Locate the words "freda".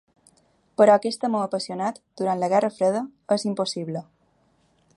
2.79-3.05